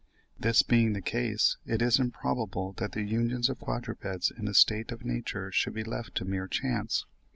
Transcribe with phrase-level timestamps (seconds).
[0.39, 4.91] This being the case, it is improbable that the unions of quadrupeds in a state
[4.91, 7.05] of nature should be left to mere chance.